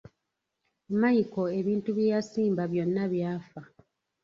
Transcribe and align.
Micheal 0.99 1.47
ebintu 1.59 1.89
bye 1.97 2.11
yasimba 2.13 2.63
byonna 2.71 3.03
byafa. 3.13 3.61